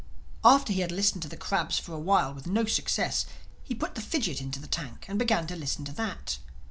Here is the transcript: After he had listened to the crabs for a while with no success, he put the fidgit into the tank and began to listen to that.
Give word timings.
After 0.43 0.73
he 0.73 0.79
had 0.81 0.91
listened 0.91 1.21
to 1.21 1.27
the 1.27 1.37
crabs 1.37 1.77
for 1.77 1.93
a 1.93 1.99
while 1.99 2.33
with 2.33 2.47
no 2.47 2.65
success, 2.65 3.27
he 3.63 3.75
put 3.75 3.93
the 3.93 4.01
fidgit 4.01 4.41
into 4.41 4.59
the 4.59 4.65
tank 4.65 5.05
and 5.07 5.19
began 5.19 5.45
to 5.45 5.55
listen 5.55 5.85
to 5.85 5.91
that. 5.91 6.39